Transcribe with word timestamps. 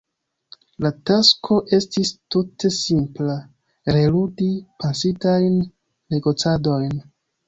La 0.83 0.89
tasko 1.09 1.57
estis 1.77 2.11
tute 2.35 2.71
simpla: 2.77 3.35
reludi 3.97 4.47
pasintajn 4.85 5.61
negocadojn. 6.17 6.97